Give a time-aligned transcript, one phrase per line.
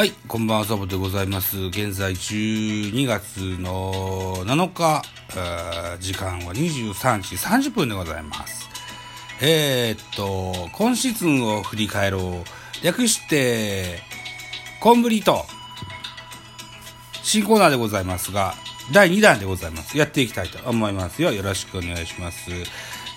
[0.00, 1.58] はい、こんばんは、サボでございます。
[1.58, 5.02] 現在12月の7日、
[5.36, 8.70] えー時間は23時30分でございます。
[9.42, 12.82] えー、っと、今シーズンを振り返ろう。
[12.82, 14.00] 略して、
[14.80, 15.44] コンブリート。
[17.22, 18.54] 新コーナーでございますが、
[18.94, 19.98] 第2弾でございます。
[19.98, 21.30] やっていきたいと思いますよ。
[21.30, 22.50] よろしくお願いします。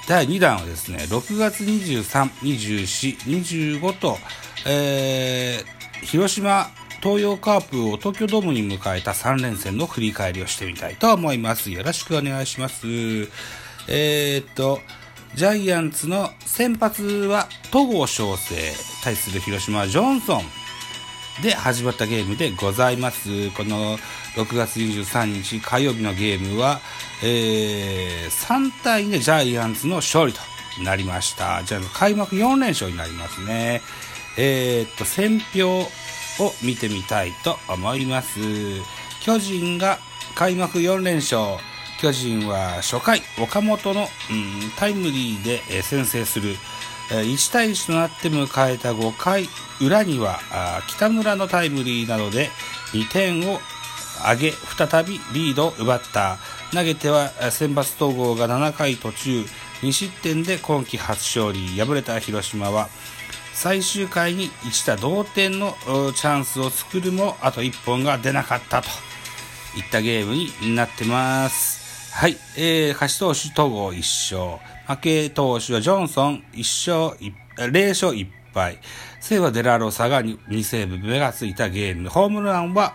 [0.09, 4.17] 第2弾はですね、6月23、24、25と、
[4.65, 6.69] えー広島
[7.01, 11.69] 東洋カープを東京ドームに迎えた3連戦の振り返りをしてみたいと思います。
[11.71, 12.87] よろしくお願いします。
[13.87, 14.79] えー、っと、
[15.35, 18.55] ジャイアンツの先発は戸郷翔征、
[19.03, 20.43] 対する広島はジョンソン。
[21.41, 23.49] で始まったゲームでございます。
[23.51, 23.97] この
[24.35, 26.79] 6月23日火曜日のゲームは、
[27.23, 30.39] えー、3対2でジャイアンツの勝利と
[30.83, 31.63] なりました。
[31.63, 33.81] じゃあ開幕4連勝になりますね。
[34.37, 35.87] えー、っと、選票を
[36.63, 38.39] 見てみたいと思います。
[39.21, 39.99] 巨人が
[40.35, 41.57] 開幕4連勝。
[42.01, 44.07] 巨人は初回、岡本の、うん、
[44.77, 46.55] タイムリーで、えー先制する。
[47.11, 49.47] えー1対1となって迎えた5回
[49.81, 50.39] 裏には
[50.87, 52.49] 北村のタイムリーなどで
[52.93, 53.59] 2点を
[54.25, 56.37] 上げ再びリードを奪った
[56.71, 59.45] 投げてはあー先発統合が7回途中
[59.81, 62.87] 2失点で今季初勝利敗れた広島は
[63.53, 65.75] 最終回に1打同点の
[66.15, 68.89] チャンスを作るもあと1本が出なかったと
[69.77, 72.11] いったゲームになってます。
[72.13, 72.37] はい。
[72.57, 73.97] えー、勝ち投手、戸郷1
[74.35, 74.59] 勝。
[74.87, 78.79] 負け投手はジョンソン1勝1、0勝1敗。
[79.19, 82.09] 西はデラロサが 2, 2セーブ目がついたゲーム。
[82.09, 82.93] ホームランは、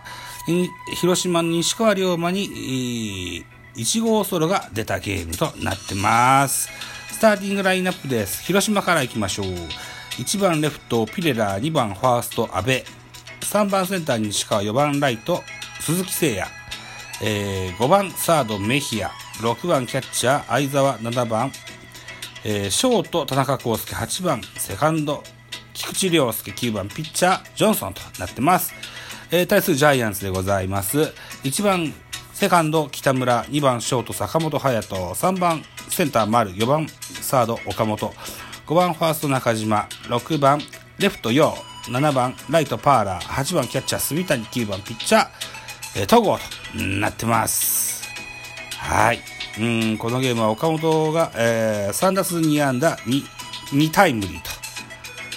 [1.01, 6.69] 広島の西川龍馬に、えー1号ソロが出たゲームとなってます。
[7.11, 8.43] スターティングラインナップです。
[8.43, 9.45] 広島から行きましょう。
[10.19, 12.71] 1番レフト、ピレラー、2番ファースト、阿部。
[13.41, 15.41] 3番センター西川、4番ライト、
[15.79, 16.45] 鈴木誠也。
[17.21, 19.09] えー5番サードメヒア、
[19.39, 21.51] 6番キャッチャー相沢、7番、
[22.43, 25.23] えーショート田中康介、8番セカンド
[25.73, 28.73] 菊池涼介、9番ピッチャージョンソンとなってます。
[29.31, 31.13] えー対するジャイアンツでございます。
[31.43, 31.93] 1番
[32.33, 36.87] セカンド北村、2番ショート坂本勇人、3番センター丸、4番
[37.21, 38.13] サード岡本、
[38.69, 40.61] 5番ファースト中島、6番
[40.99, 41.55] レフト陽、
[41.87, 45.27] 7番ライトパーラー、8番キャッチャー住谷、9番ピッチャー。
[45.97, 48.07] えー戸郷となってます。
[48.77, 49.21] はい。
[49.59, 53.23] うん、このゲームは岡本が、えー3打数2安打2、
[53.71, 54.51] 2タイムリーと、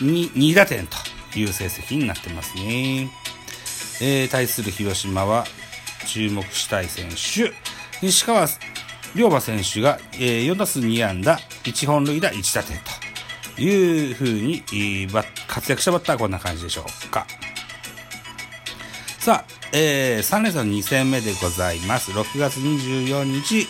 [0.04, 0.98] 2, 2打点と
[1.38, 3.08] いう成績になってますね。
[4.02, 5.46] えー対する広島は、
[6.06, 7.50] 注目したい選手、
[8.06, 8.46] 西川
[9.14, 12.91] 龍馬選手が、えー4打数2安打、1本塁打1打点と。
[13.58, 14.62] いうふうに、
[15.46, 17.26] 活躍したバッターはこんな感じでしょうか。
[19.18, 22.10] さあ、えー、3連戦の2戦目でございます。
[22.10, 23.66] 6月24日、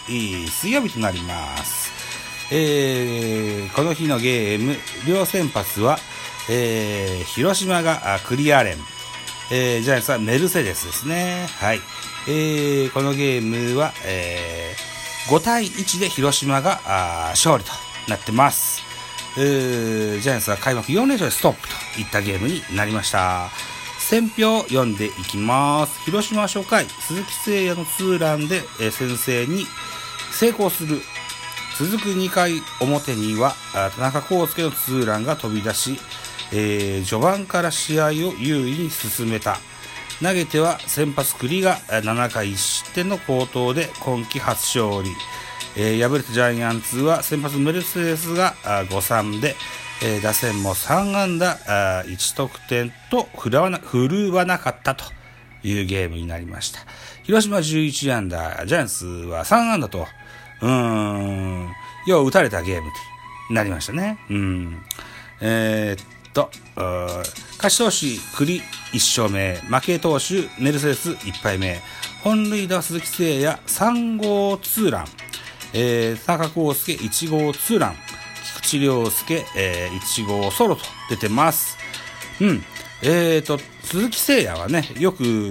[0.50, 1.93] 水曜日となります。
[2.50, 4.76] えー、この日のゲーム、
[5.06, 5.99] 両先発は、
[6.50, 8.76] えー、広島がクリアレン、
[9.50, 11.47] えー、ジャイアンツはメルセデスですね。
[11.59, 11.81] はい。
[12.28, 16.81] えー、このゲームは、えー、5対1で広島が
[17.31, 17.70] 勝利と
[18.09, 18.92] なってます。
[19.38, 23.48] えージャイアンツは開幕4連勝でストップといったゲームになりました。
[23.98, 26.00] 選票読んでいきます。
[26.04, 29.66] 広島初回、鈴木誠也のツーランで、えー先制に
[30.32, 31.00] 成功する。
[31.78, 35.99] 続く2回表には、田中康介のツーランが飛び出し、
[36.53, 39.59] えー序盤から試合を優位に進めた。
[40.22, 45.10] 投げては先発栗が7回1失点の好投で今季初勝利。
[45.77, 49.56] えー敗れたジャイアンツは先発メルセデスがあ5-3で、
[50.03, 55.05] えー打線も3安打あ1得点と振るわな振るわなかったと
[55.62, 56.81] いうゲームになりました。
[57.22, 60.06] 広島11安打、ジャイアンツは3安打と、
[60.61, 61.69] うーん、
[62.06, 62.91] よう打たれたゲーム
[63.49, 64.19] となりましたね。
[64.29, 64.82] うん。
[65.41, 66.50] えーっと、
[67.58, 68.61] 勝ち投手、栗
[68.93, 71.81] 1勝目、負け投手、メルセデス1敗目、
[72.25, 75.06] 本塁打鈴木誠也3号ツーラン、
[75.75, 77.97] えー、田中康介1号ツーラン、
[78.63, 81.79] 菊池涼介、えー、1号ソロと出てます。
[82.41, 82.65] うん。
[83.03, 85.51] えーと、鈴木誠也はね、よく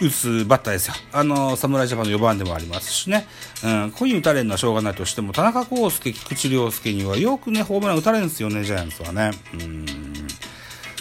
[0.00, 0.94] 打つバッターですよ。
[1.12, 3.26] あの、侍ジャパンの4番でもありますしね。
[3.64, 9.30] うん、ここに打たれるのはしょうがないとしても、田中康介、菊池涼介にはよくね、ホームラン打たれるんですよね、ジャイアンツはね。
[9.54, 10.21] うん。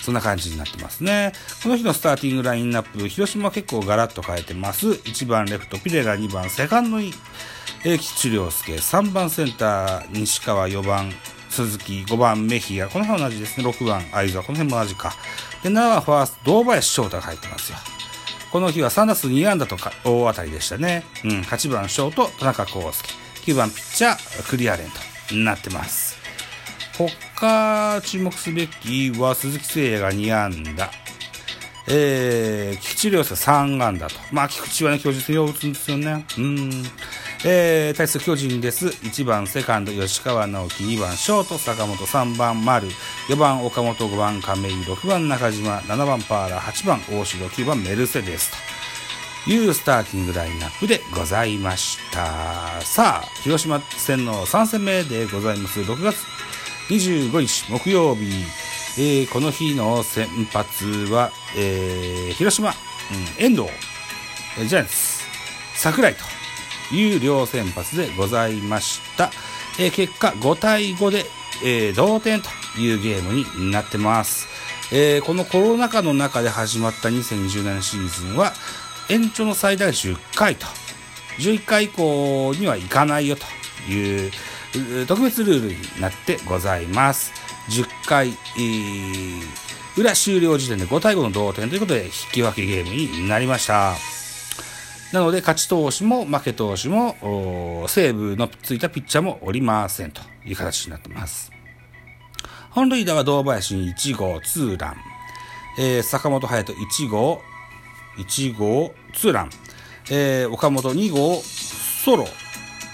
[0.02, 1.32] そんな感じになってますね。
[1.64, 4.90] この日のスターティングラインナップ、広島は結構ガラッと変えてます。
[4.90, 7.14] 1番レフト、ピレラ2番、セカンドに、
[7.86, 11.14] えー、菊池涼介、3番センター、西川4番、
[11.50, 13.68] 鈴木、5番メヒア、この辺同じですね。
[13.68, 15.14] 6番相沢、この辺も同じか。
[15.64, 17.78] で、7番ファースト、堂林翔太が入ってますよ。
[18.52, 21.06] この日は3打数2安打とか大当たりでしたね。
[21.24, 23.14] うん、8番ショート、田中康介。
[23.46, 24.90] 9番ピッチャー、クリアレン
[25.30, 26.21] となってます。
[27.36, 30.90] 他、注目すべきは鈴木誠也が2安打。
[31.88, 34.16] えー、菊池涼介3安打と。
[34.32, 36.26] まあ、菊池はね、巨人戦を打つんですよね。
[36.38, 36.84] うん。
[37.44, 38.88] えー、対する巨人です。
[38.88, 42.88] 1番セカンド吉川直樹、2番ショート坂本、3番丸、
[43.30, 48.52] 4番岡本、5番亀井、6番中島、7番パーラ、8番大城、9番メルセデス
[49.46, 52.80] というスターティングラインナップでございました。
[52.82, 55.80] さあ、広島戦の3戦目でございます。
[55.80, 56.18] 6月
[56.92, 58.26] 25日木曜日、
[58.98, 63.70] えー、この日の先発は、えー、広島、うん、遠藤、
[64.68, 64.94] ジャイアンツ、
[65.74, 66.16] 桜井
[66.90, 69.32] という両先発でございました。
[69.80, 71.26] えー、結果5対5で、
[71.64, 74.50] えー、同点というゲームになってます。
[74.92, 78.52] えー、このコロナ禍の中で始まった2020年シーズンは
[79.08, 80.66] 延長の最大10回と
[81.38, 83.46] 11回以降にはいかないよと
[83.90, 84.32] いう
[85.08, 87.32] 特別ルールになってございます。
[87.70, 89.42] 10回、えー、
[89.98, 93.96] 裏終了時点で5対5の同点ということで引き分けゲームになりました。
[95.12, 97.16] なので、勝ち投手も負け投手も、
[97.90, 101.52] セーブのついたピッチャーもおりませんという形になっています。
[102.70, 104.96] 本塁打は堂林に1号ツーラン、
[105.78, 107.42] えー、坂本勇人1号、
[108.18, 109.50] 1号ツーラン、
[110.10, 112.26] えー、岡本2号ソロ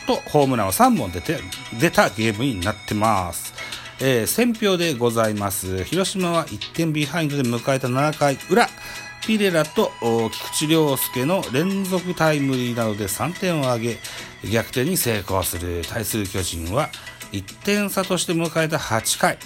[0.08, 1.40] とホームランを3本出て、
[1.80, 3.54] 出たゲームになってます。
[4.00, 5.84] えー、選票でございます。
[5.84, 8.68] 広島は1点ビハインドで迎えた7回裏、
[9.26, 9.92] ピレラと
[10.32, 13.98] 菊池涼介の連続タイムリーなどで3点を挙げ、
[14.50, 16.90] 逆転に成功する対する巨人は、
[17.34, 19.38] 1点差として迎えた8回、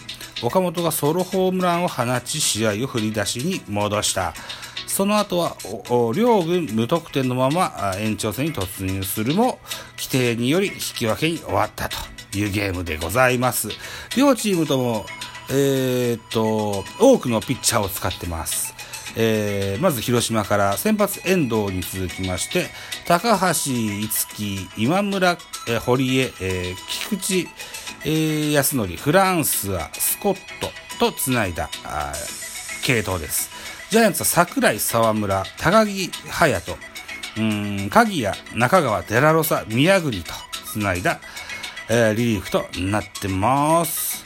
[0.43, 4.33] 岡本がソロホームランを放ち、試合を振り出しに戻した。
[4.91, 5.55] その後は、
[6.13, 9.57] 両軍無得点のまま延長戦に突入するも、
[9.97, 11.97] 規定により引き分けに終わったと
[12.37, 13.69] いうゲームでございます。
[14.17, 15.05] 両チームとも、
[15.49, 18.73] えー、っと、多くのピッチャーを使ってます。
[19.15, 22.67] えー、まず広島から先発遠藤に続きまして、
[23.07, 23.45] 高橋
[24.35, 25.37] 樹、今村、
[25.67, 26.75] えー、堀江、えー、
[27.09, 27.49] 菊池、
[28.03, 30.37] えー、安則、フランスはスコッ
[30.99, 31.69] トとつないだ
[32.83, 33.60] 系統です。
[33.91, 36.77] ジャイアンツは桜井沢村、高木隼人、
[37.41, 40.31] うん鍵谷、中川、デラロサ、宮国と
[40.63, 41.19] つないだ、
[41.89, 44.23] えー、リリーフとなってます。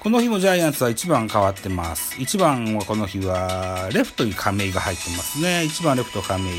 [0.00, 2.14] この日もジャイアンツは1番変わってます。
[2.18, 5.62] 1番はこの日は、レフトに亀井が入ってますね。
[5.62, 6.52] 1番レフト亀井。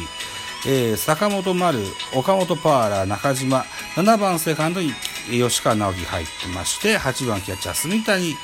[0.66, 1.78] えー、坂本丸、
[2.16, 3.66] 岡本パーラー、中島、
[3.96, 4.94] 7番セカンドに
[5.30, 8.36] 吉川直樹入ってまして、8番キャッチャー、住谷、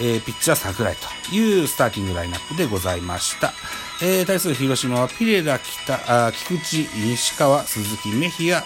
[0.00, 3.52] えー、ピッチャー桜井というスターティングラインナップでございました。
[4.02, 8.64] えー、対する広島はピレラ、北、あ菊池、西川、鈴木、メヒア、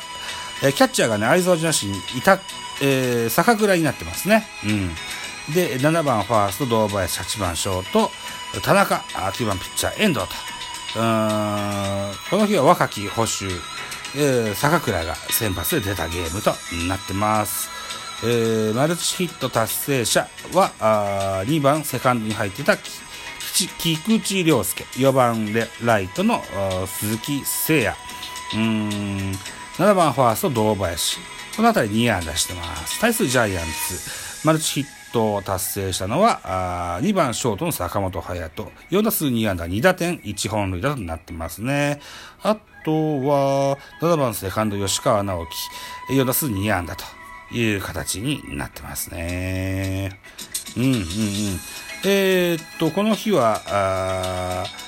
[0.63, 2.39] えー、キャッチャーがね、相沢じなしにいた、
[2.83, 4.47] えー、坂倉になってますね。
[4.65, 5.55] うん。
[5.55, 8.11] で、7番ファースト、堂林、8番ショート、
[8.63, 10.55] 田中、9番ピッチャー、遠藤と。
[10.97, 13.47] うんこの日は若き捕手、
[14.17, 16.55] えー、坂倉が先発で出たゲームと
[16.87, 17.74] なってます。
[18.27, 26.43] えー、マルチヒット達成者は、あ2番セカンドに入ってた菊池涼介、4番でライトの
[26.87, 27.95] 鈴木誠也、
[28.55, 29.33] うん
[29.77, 31.19] 7番ファースト堂林、
[31.57, 32.99] この辺り2安打してます。
[32.99, 36.41] 対するジャイアンツ、マルチヒットを達成したのは、
[36.97, 38.73] あ2番ショートの坂本勇人。
[38.91, 42.01] 4打数2安打2打点1本塁打となってますね。
[42.43, 42.91] あと
[43.21, 45.47] は、7番セカンド吉川直
[46.09, 46.15] 樹。
[46.15, 47.05] 4打数2安打と
[47.53, 50.19] いう形になってますね。
[50.77, 51.05] うんうんうん。
[52.07, 54.85] えー、っと、この日は、あー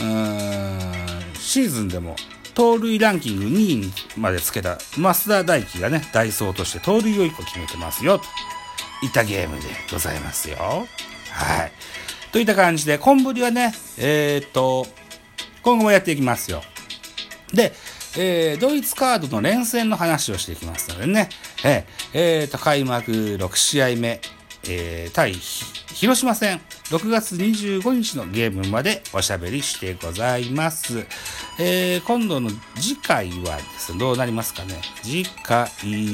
[0.00, 2.14] うんシーズンでも
[2.54, 8.18] 盗塁ランキング2位までつけた増田大輝がね、ダイソーとして盗塁を1個決めてますよ。
[8.18, 8.24] と
[9.06, 10.56] いったゲームでございますよ。
[10.58, 11.72] はい。
[12.32, 14.86] といった感じで、昆布はね、えー、っと、
[15.62, 16.62] 今後もやっていきますよ。
[17.52, 17.72] で、
[18.16, 21.28] えー、ドイツカードの連戦の話をしていきますのでね、
[21.64, 21.84] えー、
[22.14, 24.20] えー、と、開幕6試合目、
[24.68, 26.60] えー、対広島戦、
[26.90, 31.06] 6月25日のゲームまでおしゃべりしてございます。
[31.58, 34.80] えー、今度の次回はですね、どうなりますかね。
[35.02, 35.68] 次回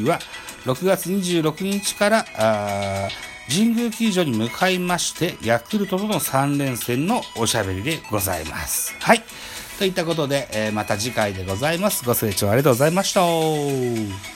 [0.05, 0.19] は、
[0.65, 2.25] 6月26日から
[3.49, 8.95] 神宮球場に向かいましてヤクルトとの3連戦のおしゃべりでございます。
[9.01, 9.23] はい。
[9.79, 12.05] といったことで、えー、また次回でございます。
[12.05, 14.34] ご清聴ありがとうございました。